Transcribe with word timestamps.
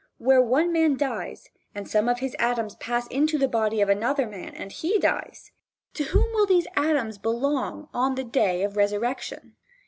Where 0.17 0.41
one 0.41 0.71
man 0.73 0.97
dies, 0.97 1.51
and 1.75 1.87
some 1.87 2.09
of 2.09 2.21
his 2.21 2.35
atoms 2.39 2.73
pass 2.77 3.05
into 3.09 3.37
the 3.37 3.47
body 3.47 3.81
of 3.81 3.87
another 3.89 4.25
man 4.25 4.55
and 4.55 4.71
he 4.71 4.97
dies, 4.97 5.51
to 5.93 6.05
whom 6.05 6.25
will 6.33 6.47
these 6.47 6.65
atoms 6.75 7.19
belong 7.19 7.87
in 7.93 8.15
the 8.15 8.23
day 8.23 8.63
of 8.63 8.77
resurrection? 8.77 9.57